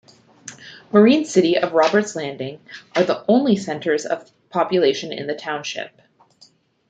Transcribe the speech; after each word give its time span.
Marine 0.91 1.25
City 1.25 1.59
of 1.59 1.73
Roberts' 1.73 2.15
Landing 2.15 2.59
are 2.95 3.03
the 3.03 3.23
only 3.27 3.55
centers 3.55 4.03
of 4.03 4.31
population 4.49 5.13
in 5.13 5.27
the 5.27 5.35
township. 5.35 6.01